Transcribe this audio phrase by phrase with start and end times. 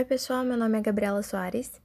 [0.00, 1.78] Oi, pessoal, meu nome é Gabriela Soares.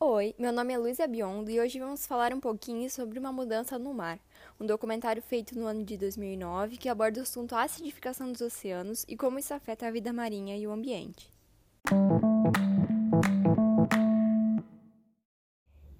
[0.00, 3.78] Oi, meu nome é Luísa Biondo e hoje vamos falar um pouquinho sobre Uma Mudança
[3.78, 4.18] no Mar,
[4.58, 9.18] um documentário feito no ano de 2009 que aborda o assunto acidificação dos oceanos e
[9.18, 11.30] como isso afeta a vida marinha e o ambiente.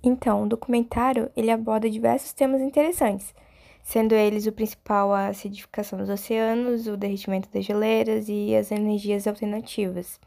[0.02, 3.34] Então, o documentário ele aborda diversos temas interessantes,
[3.82, 9.26] sendo eles o principal a acidificação dos oceanos, o derretimento das geleiras e as energias
[9.26, 10.18] alternativas.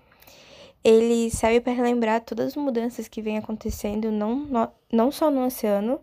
[0.85, 5.99] Ele serve para relembrar todas as mudanças que vêm acontecendo não, não só no oceano,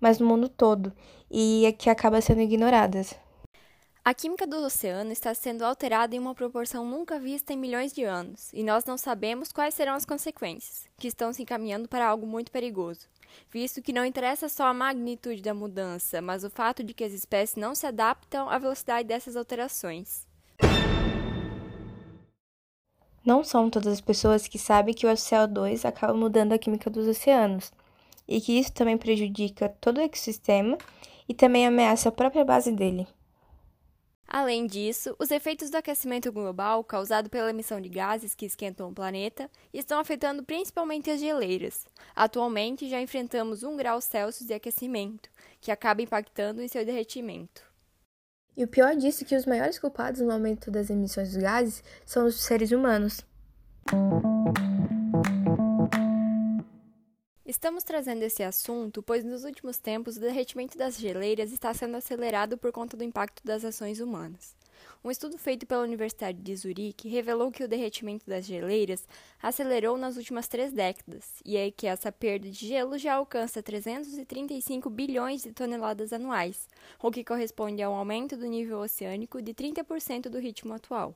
[0.00, 0.92] mas no mundo todo,
[1.30, 3.14] e que acabam sendo ignoradas.
[4.04, 8.02] A química do oceano está sendo alterada em uma proporção nunca vista em milhões de
[8.02, 12.26] anos, e nós não sabemos quais serão as consequências, que estão se encaminhando para algo
[12.26, 13.06] muito perigoso,
[13.52, 17.12] visto que não interessa só a magnitude da mudança, mas o fato de que as
[17.12, 20.26] espécies não se adaptam à velocidade dessas alterações.
[23.24, 27.08] Não são todas as pessoas que sabem que o CO2 acaba mudando a química dos
[27.08, 27.72] oceanos,
[28.28, 30.76] e que isso também prejudica todo o ecossistema
[31.28, 33.06] e também ameaça a própria base dele.
[34.26, 38.94] Além disso, os efeitos do aquecimento global causado pela emissão de gases que esquentam o
[38.94, 41.86] planeta estão afetando principalmente as geleiras.
[42.16, 45.30] Atualmente já enfrentamos 1 grau Celsius de aquecimento,
[45.60, 47.62] que acaba impactando em seu derretimento.
[48.56, 51.82] E o pior disso é que os maiores culpados no aumento das emissões de gases
[52.06, 53.20] são os seres humanos.
[57.44, 62.56] Estamos trazendo esse assunto pois nos últimos tempos o derretimento das geleiras está sendo acelerado
[62.56, 64.54] por conta do impacto das ações humanas.
[65.06, 69.06] Um estudo feito pela Universidade de Zurique revelou que o derretimento das geleiras
[69.42, 74.88] acelerou nas últimas três décadas, e é que essa perda de gelo já alcança 335
[74.88, 76.66] bilhões de toneladas anuais,
[77.02, 81.14] o que corresponde a um aumento do nível oceânico de 30% do ritmo atual.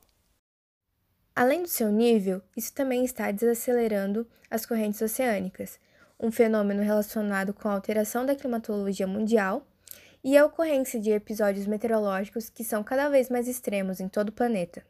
[1.35, 5.81] Além do seu nível, isso também está desacelerando as correntes oceânicas,
[6.21, 9.67] um fenômeno relacionado com a alteração da climatologia mundial
[10.23, 14.33] e a ocorrência de episódios meteorológicos que são cada vez mais extremos em todo o
[14.33, 14.85] planeta.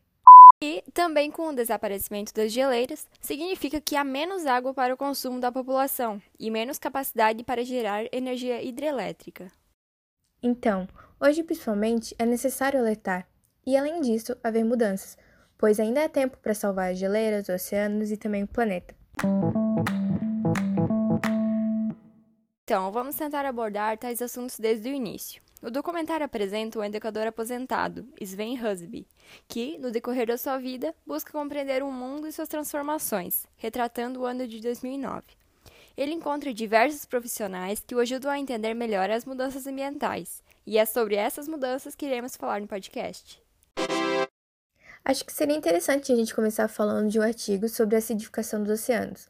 [0.60, 5.38] E também com o desaparecimento das geleiras, significa que há menos água para o consumo
[5.38, 9.52] da população e menos capacidade para gerar energia hidrelétrica.
[10.42, 10.88] Então,
[11.20, 13.28] hoje principalmente é necessário alertar
[13.64, 15.16] e, além disso, haver mudanças,
[15.56, 18.94] pois ainda há tempo para salvar as geleiras, oceanos e também o planeta.
[22.68, 25.40] Então, vamos tentar abordar tais assuntos desde o início.
[25.62, 29.08] O documentário apresenta um educador aposentado, Sven Husby,
[29.48, 34.26] que, no decorrer da sua vida, busca compreender o mundo e suas transformações, retratando o
[34.26, 35.22] ano de 2009.
[35.96, 40.84] Ele encontra diversos profissionais que o ajudam a entender melhor as mudanças ambientais, e é
[40.84, 43.42] sobre essas mudanças que iremos falar no podcast.
[45.02, 48.72] Acho que seria interessante a gente começar falando de um artigo sobre a acidificação dos
[48.72, 49.26] oceanos.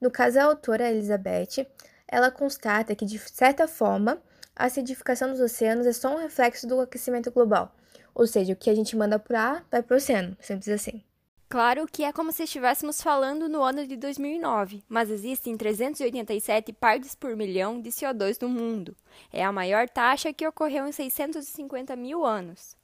[0.00, 1.66] No caso, a autora Elizabeth
[2.08, 4.20] ela constata que, de certa forma,
[4.56, 7.72] a acidificação dos oceanos é só um reflexo do aquecimento global.
[8.14, 11.04] Ou seja, o que a gente manda para ar vai para o oceano, simples assim.
[11.48, 17.14] Claro que é como se estivéssemos falando no ano de 2009, mas existem 387 partes
[17.14, 18.94] por milhão de CO2 no mundo.
[19.32, 22.76] É a maior taxa que ocorreu em 650 mil anos.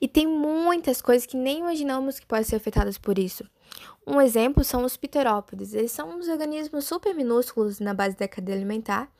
[0.00, 3.44] E tem muitas coisas que nem imaginamos que podem ser afetadas por isso.
[4.06, 5.74] Um exemplo são os pterópodes.
[5.74, 9.12] Eles são uns organismos super minúsculos na base da cadeia alimentar,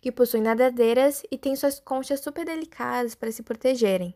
[0.00, 4.14] que possuem nadadeiras e têm suas conchas super delicadas para se protegerem.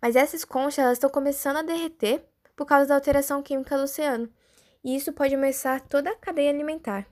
[0.00, 2.22] Mas essas conchas elas estão começando a derreter
[2.54, 4.28] por causa da alteração química do oceano,
[4.84, 7.06] e isso pode ameaçar toda a cadeia alimentar.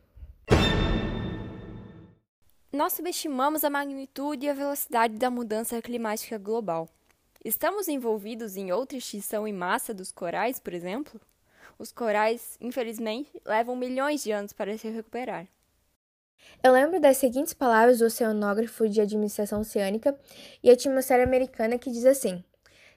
[2.73, 6.89] Nós subestimamos a magnitude e a velocidade da mudança climática global.
[7.45, 11.21] Estamos envolvidos em outra extinção em massa dos corais, por exemplo?
[11.79, 15.47] Os corais, infelizmente, levam milhões de anos para se recuperar.
[16.63, 20.19] Eu lembro das seguintes palavras do oceanógrafo de administração oceânica
[20.63, 22.43] e atmosfera americana que diz assim: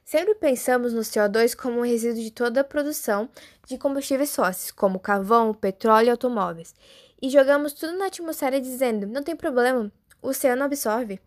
[0.05, 3.27] Sempre pensamos no CO2 como um resíduo de toda a produção
[3.65, 6.73] de combustíveis fósseis, como carvão, petróleo e automóveis,
[7.21, 11.19] e jogamos tudo na atmosfera dizendo: não tem problema, o oceano absorve.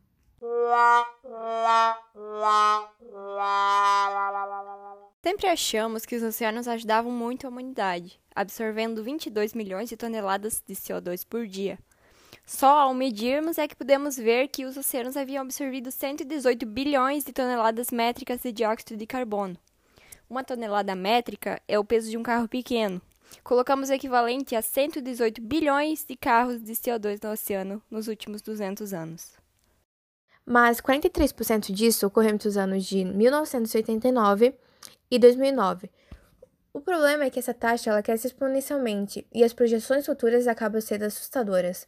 [5.22, 10.74] Sempre achamos que os oceanos ajudavam muito a humanidade, absorvendo 22 milhões de toneladas de
[10.74, 11.78] CO2 por dia.
[12.46, 17.34] Só ao medirmos é que podemos ver que os oceanos haviam absorvido 118 bilhões de
[17.34, 19.58] toneladas métricas de dióxido de carbono.
[20.28, 23.02] Uma tonelada métrica é o peso de um carro pequeno.
[23.44, 28.94] Colocamos o equivalente a 118 bilhões de carros de CO2 no oceano nos últimos 200
[28.94, 29.38] anos
[30.50, 34.52] mas 43% disso ocorreu entre os anos de 1989
[35.08, 35.88] e 2009.
[36.74, 41.04] O problema é que essa taxa ela cresce exponencialmente e as projeções futuras acabam sendo
[41.04, 41.86] assustadoras.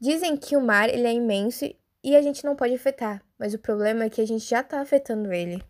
[0.00, 1.66] Dizem que o mar ele é imenso
[2.02, 4.80] e a gente não pode afetar, mas o problema é que a gente já está
[4.80, 5.62] afetando ele.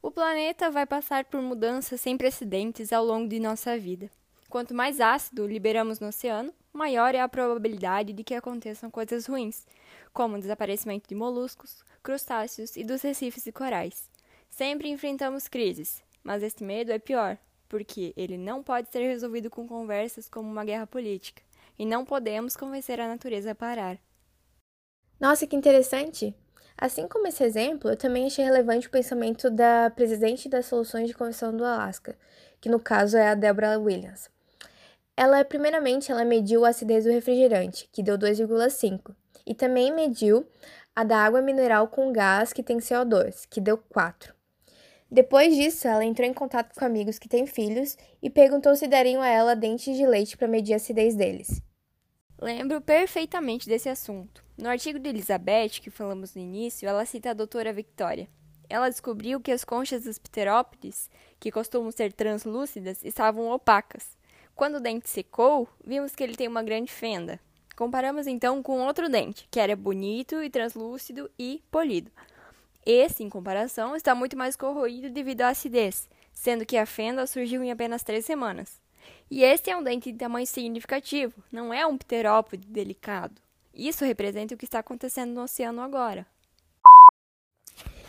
[0.00, 4.08] O planeta vai passar por mudanças sem precedentes ao longo de nossa vida.
[4.48, 9.66] Quanto mais ácido liberamos no oceano, maior é a probabilidade de que aconteçam coisas ruins,
[10.10, 14.08] como o desaparecimento de moluscos, crustáceos e dos recifes e corais.
[14.48, 17.36] Sempre enfrentamos crises, mas este medo é pior,
[17.68, 21.42] porque ele não pode ser resolvido com conversas como uma guerra política,
[21.78, 23.98] e não podemos convencer a natureza a parar.
[25.20, 26.34] Nossa, que interessante!
[26.74, 31.14] Assim como esse exemplo, eu também achei relevante o pensamento da presidente das soluções de
[31.14, 32.16] conversão do Alasca,
[32.60, 34.37] que no caso é a Deborah Williams.
[35.20, 40.46] Ela, primeiramente, ela mediu a acidez do refrigerante, que deu 2,5, e também mediu
[40.94, 44.32] a da água mineral com gás, que tem CO2, que deu 4.
[45.10, 49.20] Depois disso, ela entrou em contato com amigos que têm filhos e perguntou se dariam
[49.20, 51.60] a ela dentes de leite para medir a acidez deles.
[52.40, 54.44] Lembro perfeitamente desse assunto.
[54.56, 58.28] No artigo de Elizabeth, que falamos no início, ela cita a doutora Victoria.
[58.68, 61.10] Ela descobriu que as conchas dos pterópodes,
[61.40, 64.16] que costumam ser translúcidas, estavam opacas.
[64.58, 67.38] Quando o dente secou, vimos que ele tem uma grande fenda.
[67.76, 72.10] Comparamos então com outro dente, que era bonito e translúcido e polido.
[72.84, 77.62] Esse, em comparação, está muito mais corroído devido à acidez, sendo que a fenda surgiu
[77.62, 78.80] em apenas três semanas.
[79.30, 83.40] E este é um dente de tamanho significativo, não é um pterópode delicado.
[83.72, 86.26] Isso representa o que está acontecendo no oceano agora.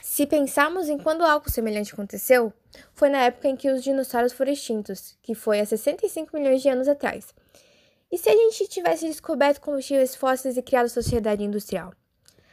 [0.02, 2.52] Se pensarmos em quando algo semelhante aconteceu,
[2.94, 6.70] foi na época em que os dinossauros foram extintos, que foi há 65 milhões de
[6.70, 7.34] anos atrás.
[8.12, 11.94] E se a gente tivesse descoberto combustíveis fósseis e criado sociedade industrial?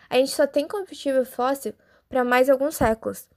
[0.08, 1.74] A gente só tem combustível fóssil
[2.08, 3.28] para mais alguns séculos.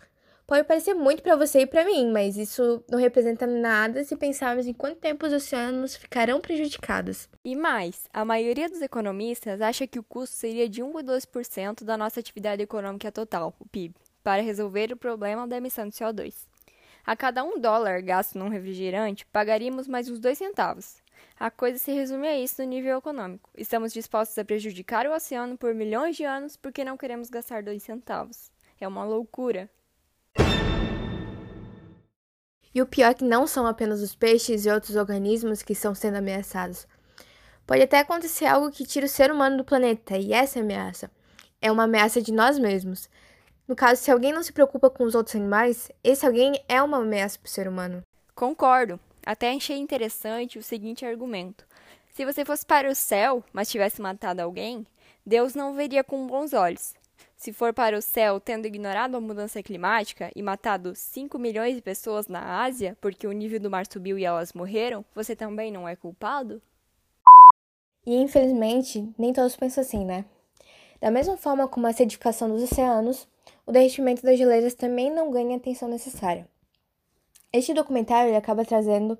[0.50, 4.66] Pode parecer muito para você e para mim, mas isso não representa nada se pensarmos
[4.66, 7.30] em quanto tempo os oceanos ficarão prejudicados.
[7.46, 12.20] E mais, a maioria dos economistas acha que o custo seria de 1,2% da nossa
[12.20, 13.94] atividade econômica total, o PIB,
[14.24, 16.34] para resolver o problema da emissão de CO2.
[17.06, 20.98] A cada um dólar gasto num refrigerante, pagaríamos mais uns dois centavos.
[21.40, 23.50] A coisa se resume a isso no nível econômico.
[23.57, 27.81] Estamos dispostos a prejudicar o oceano por milhões de anos porque não queremos gastar dois
[27.84, 28.51] centavos.
[28.80, 29.69] É uma loucura.
[32.74, 35.95] E o pior é que não são apenas os peixes e outros organismos que estão
[35.95, 36.88] sendo ameaçados.
[37.66, 41.10] Pode até acontecer algo que tire o ser humano do planeta, e essa ameaça
[41.62, 43.10] é uma ameaça de nós mesmos.
[43.69, 46.98] No caso, se alguém não se preocupa com os outros animais, esse alguém é uma
[46.98, 48.01] ameaça para o ser humano.
[48.33, 49.00] Concordo.
[49.24, 51.68] Até achei interessante o seguinte argumento:
[52.10, 54.88] se você fosse para o céu, mas tivesse matado alguém,
[55.24, 56.95] Deus não veria com bons olhos.
[57.38, 61.81] Se for para o céu tendo ignorado a mudança climática e matado 5 milhões de
[61.83, 65.88] pessoas na Ásia porque o nível do mar subiu e elas morreram, você também não
[65.88, 66.60] é culpado?
[68.04, 70.25] E infelizmente, nem todos pensam assim, né?
[71.00, 73.27] Da mesma forma como a acidificação dos oceanos,
[73.66, 76.48] o derretimento das geleiras também não ganha a atenção necessária.
[77.51, 79.18] Este documentário acaba trazendo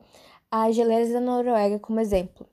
[0.52, 2.48] as geleiras da Noruega como exemplo,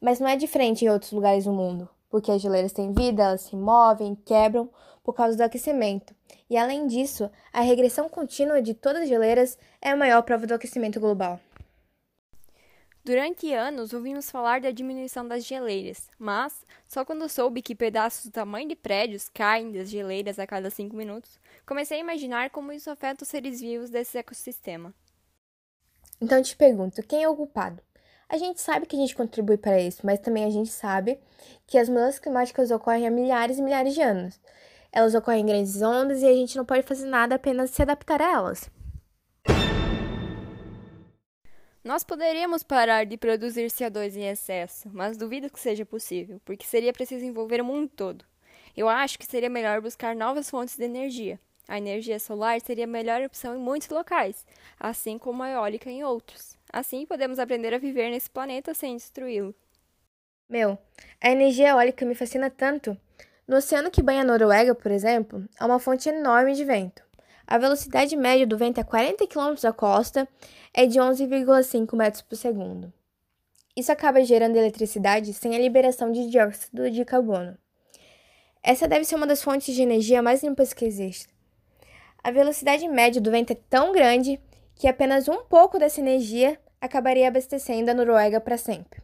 [0.00, 3.40] mas não é diferente em outros lugares do mundo porque as geleiras têm vida, elas
[3.40, 4.70] se movem, quebram
[5.02, 6.14] por causa do aquecimento.
[6.48, 10.54] E além disso, a regressão contínua de todas as geleiras é a maior prova do
[10.54, 11.40] aquecimento global.
[13.04, 18.32] Durante anos ouvimos falar da diminuição das geleiras, mas só quando soube que pedaços do
[18.32, 22.90] tamanho de prédios caem das geleiras a cada cinco minutos, comecei a imaginar como isso
[22.90, 24.94] afeta os seres vivos desse ecossistema.
[26.18, 27.82] Então te pergunto, quem é o culpado?
[28.26, 31.18] A gente sabe que a gente contribui para isso, mas também a gente sabe
[31.66, 34.40] que as mudanças climáticas ocorrem há milhares e milhares de anos.
[34.90, 38.22] Elas ocorrem em grandes ondas e a gente não pode fazer nada apenas se adaptar
[38.22, 38.70] a elas.
[41.84, 46.94] Nós poderíamos parar de produzir CO2 em excesso, mas duvido que seja possível, porque seria
[46.94, 48.24] preciso envolver o mundo todo.
[48.74, 51.38] Eu acho que seria melhor buscar novas fontes de energia.
[51.68, 54.46] A energia solar seria a melhor opção em muitos locais,
[54.80, 56.56] assim como a eólica em outros.
[56.72, 59.54] Assim, podemos aprender a viver nesse planeta sem destruí-lo.
[60.48, 60.78] Meu,
[61.20, 62.96] a energia eólica me fascina tanto.
[63.46, 67.04] No oceano que banha a Noruega, por exemplo, há uma fonte enorme de vento.
[67.46, 70.26] A velocidade média do vento a 40 km da costa
[70.72, 72.92] é de 11,5 metros por segundo.
[73.76, 77.58] Isso acaba gerando eletricidade sem a liberação de dióxido de carbono.
[78.62, 81.28] Essa deve ser uma das fontes de energia mais limpas que existe.
[82.22, 84.40] A velocidade média do vento é tão grande
[84.74, 89.02] que apenas um pouco dessa energia acabaria abastecendo a Noruega para sempre.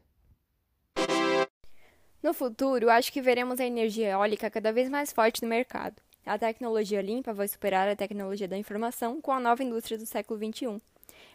[2.22, 6.00] No futuro, acho que veremos a energia eólica cada vez mais forte no mercado.
[6.30, 10.38] A tecnologia limpa vai superar a tecnologia da informação com a nova indústria do século
[10.38, 10.80] XXI.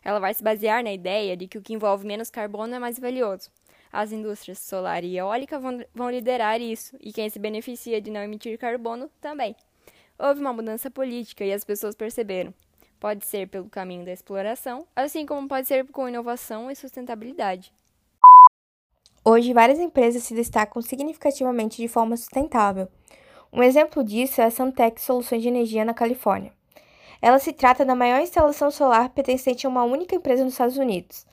[0.02, 2.98] Ela vai se basear na ideia de que o que envolve menos carbono é mais
[2.98, 3.52] valioso.
[3.92, 8.22] As indústrias solar e eólica vão, vão liderar isso, e quem se beneficia de não
[8.22, 9.54] emitir carbono também.
[10.18, 12.54] Houve uma mudança política e as pessoas perceberam.
[12.98, 17.74] Pode ser pelo caminho da exploração, assim como pode ser com inovação e sustentabilidade.
[19.26, 22.88] Hoje, várias empresas se destacam significativamente de forma sustentável.
[23.56, 26.52] Um exemplo disso é a Suntech Soluções de Energia na Califórnia.
[27.22, 31.26] Ela se trata da maior instalação solar pertencente a uma única empresa nos Estados Unidos.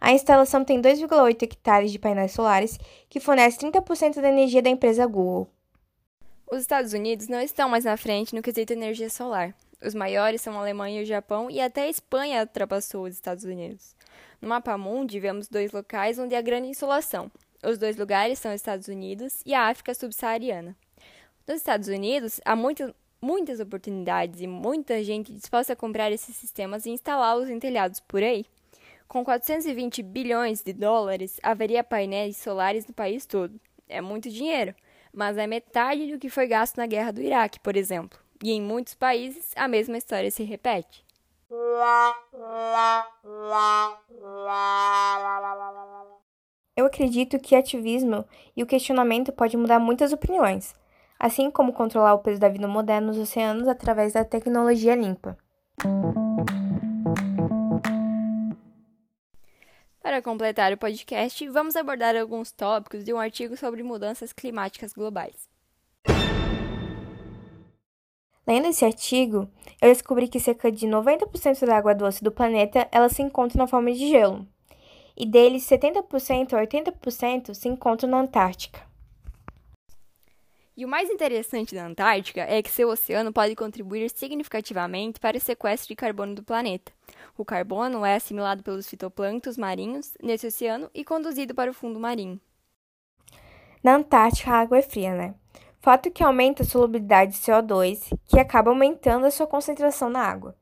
[0.00, 2.78] A instalação tem 2,8 hectares de painéis solares,
[3.10, 5.50] que fornece 30% da energia da empresa Google.
[6.50, 9.54] Os Estados Unidos não estão mais na frente no quesito energia solar.
[9.84, 13.44] Os maiores são a Alemanha e o Japão, e até a Espanha ultrapassou os Estados
[13.44, 13.94] Unidos.
[14.40, 17.30] No mapa mundi, vemos dois locais onde há grande insolação.
[17.62, 20.74] Os dois lugares são os Estados Unidos e a África subsaariana.
[21.46, 26.84] Nos Estados Unidos, há muito, muitas oportunidades e muita gente disposta a comprar esses sistemas
[26.84, 28.44] e instalá-los em telhados por aí.
[29.06, 33.60] Com 420 bilhões de dólares, haveria painéis solares no país todo.
[33.88, 34.74] É muito dinheiro,
[35.12, 38.18] mas é metade do que foi gasto na guerra do Iraque, por exemplo.
[38.42, 41.06] E em muitos países, a mesma história se repete.
[46.76, 48.24] Eu acredito que ativismo
[48.56, 50.74] e o questionamento pode mudar muitas opiniões,
[51.18, 55.36] assim como controlar o peso da vida moderna nos oceanos através da tecnologia limpa.
[60.02, 65.48] Para completar o podcast, vamos abordar alguns tópicos de um artigo sobre mudanças climáticas globais.
[68.46, 69.50] Lendo esse artigo,
[69.82, 73.66] eu descobri que cerca de 90% da água doce do planeta ela se encontra na
[73.66, 74.46] forma de gelo,
[75.16, 78.80] e deles 70% a 80% se encontram na Antártica.
[80.76, 85.40] E o mais interessante da Antártica é que seu oceano pode contribuir significativamente para o
[85.40, 86.92] sequestro de carbono do planeta.
[87.38, 92.38] O carbono é assimilado pelos fitoplânctons marinhos nesse oceano e conduzido para o fundo marinho.
[93.82, 95.34] Na Antártica, a água é fria, né?
[95.86, 100.56] fato que aumenta a solubilidade de CO2, que acaba aumentando a sua concentração na água.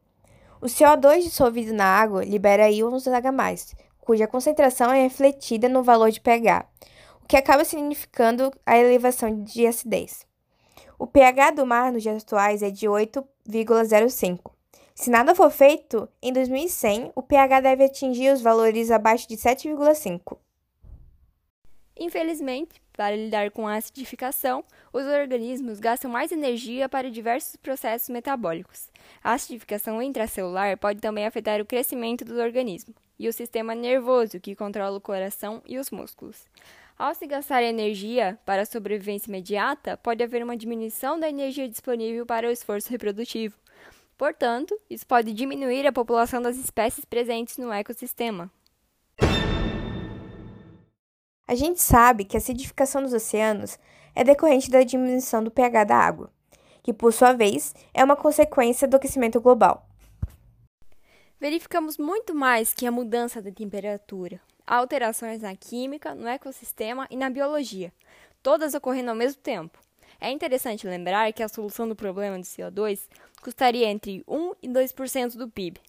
[0.61, 3.33] O CO2 dissolvido na água libera íons H+,
[3.99, 6.67] cuja concentração é refletida no valor de pH,
[7.25, 10.27] o que acaba significando a elevação de acidez.
[10.99, 14.53] O pH do mar nos dias atuais é de 8,05.
[14.95, 20.37] Se nada for feito, em 2100 o pH deve atingir os valores abaixo de 7,5.
[21.99, 24.63] Infelizmente, para lidar com a acidificação,
[24.93, 28.91] os organismos gastam mais energia para diversos processos metabólicos.
[29.23, 34.55] A acidificação intracelular pode também afetar o crescimento do organismo e o sistema nervoso, que
[34.55, 36.45] controla o coração e os músculos.
[36.97, 42.25] Ao se gastar energia para a sobrevivência imediata, pode haver uma diminuição da energia disponível
[42.25, 43.57] para o esforço reprodutivo.
[44.17, 48.49] Portanto, isso pode diminuir a população das espécies presentes no ecossistema.
[51.49, 53.77] A gente sabe que a acidificação dos oceanos
[54.15, 56.31] é decorrente da diminuição do pH da água,
[56.81, 59.89] que, por sua vez, é uma consequência do aquecimento global.
[61.41, 67.31] Verificamos muito mais que a mudança da temperatura, alterações na química, no ecossistema e na
[67.31, 67.93] biologia,
[68.43, 69.79] todas ocorrendo ao mesmo tempo.
[70.21, 73.09] É interessante lembrar que a solução do problema do CO2
[73.43, 75.81] custaria entre 1 e 2% do PIB.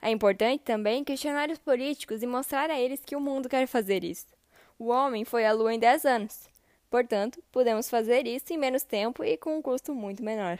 [0.00, 4.04] É importante também questionar os políticos e mostrar a eles que o mundo quer fazer
[4.04, 4.26] isso.
[4.78, 6.48] O homem foi à Lua em 10 anos.
[6.90, 10.58] Portanto, podemos fazer isso em menos tempo e com um custo muito menor.